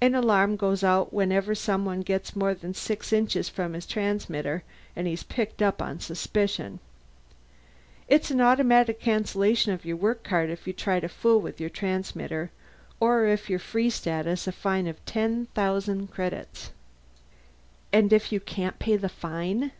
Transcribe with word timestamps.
An 0.00 0.14
alarm 0.14 0.56
goes 0.56 0.82
out 0.82 1.12
whenever 1.12 1.54
someone 1.54 2.00
gets 2.00 2.34
more 2.34 2.54
than 2.54 2.72
six 2.72 3.12
inches 3.12 3.50
from 3.50 3.74
his 3.74 3.84
transmitter, 3.84 4.62
and 4.96 5.06
he's 5.06 5.24
picked 5.24 5.60
up 5.60 5.82
on 5.82 6.00
suspicion. 6.00 6.80
It's 8.08 8.30
an 8.30 8.40
automatic 8.40 8.98
cancellation 8.98 9.72
of 9.72 9.84
your 9.84 9.96
work 9.96 10.22
card 10.22 10.48
if 10.48 10.66
you 10.66 10.72
try 10.72 11.00
to 11.00 11.08
fool 11.10 11.42
with 11.42 11.60
your 11.60 11.68
transmitter 11.68 12.50
or 12.98 13.26
if 13.26 13.50
you're 13.50 13.58
Free 13.58 13.90
Status 13.90 14.46
a 14.46 14.52
fine 14.52 14.86
of 14.86 15.04
ten 15.04 15.48
thousand 15.54 16.06
credits." 16.10 16.70
"And 17.92 18.10
if 18.10 18.32
you 18.32 18.40
can't 18.40 18.78
pay 18.78 18.96
the 18.96 19.10
fine?" 19.10 19.72